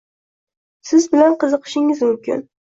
Siz 0.93 1.07
ham 1.21 1.37
qiziqishingiz 1.45 2.05
mumkin. 2.09 2.47